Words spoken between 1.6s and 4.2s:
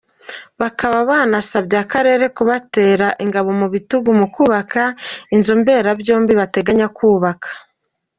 akarere kubatera ingabo mu bitugu